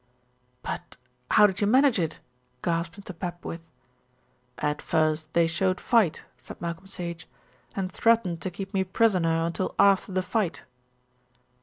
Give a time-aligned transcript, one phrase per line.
[0.63, 0.97] "But
[1.29, 2.19] how did you manage it?"
[2.63, 3.13] gasped Mr.
[3.13, 3.59] Papwith.
[4.57, 7.27] "At first they showed fight," said Malcolm Sage,
[7.75, 10.65] "and threatened to keep me prisoner until after the fight."